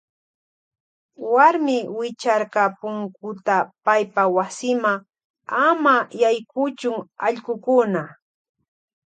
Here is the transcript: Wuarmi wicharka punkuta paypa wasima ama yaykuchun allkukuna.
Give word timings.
Wuarmi 1.31 1.77
wicharka 1.97 2.63
punkuta 2.79 3.57
paypa 3.85 4.23
wasima 4.35 4.91
ama 5.67 5.95
yaykuchun 6.21 6.95
allkukuna. 7.27 8.03